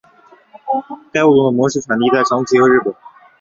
[1.11, 2.91] 该物种的模式产地在长崎和日本。